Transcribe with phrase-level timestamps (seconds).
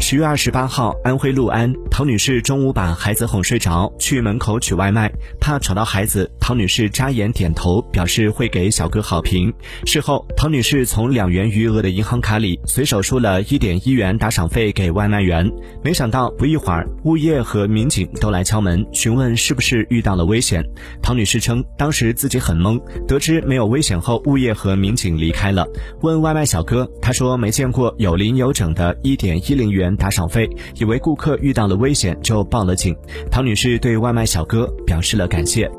[0.00, 9.52] 十月二十八号，安徽六安，陶女士中午把孩子哄睡着，去门口取外卖，怕吵到孩子，陶女士眨眼点头，表示会给小哥好评。
[9.84, 15.48] 事后，陶女士从两元余额的银行卡里随手输了一点一元打赏费给外卖员，
[15.84, 20.64] 没想到不一会儿，物业和民警都来敲门，询问是不是遇到了危险。
[21.02, 25.66] 陶女士称，当时自己很懵，得知没有危险后，物业和民警离开了。
[26.00, 32.96] 问外卖小哥，他说没见过有零有整的一点一零元打赏费，以为顾客遇到了危险就报了警。
[33.30, 35.70] 唐女士对外卖小哥表示了感谢。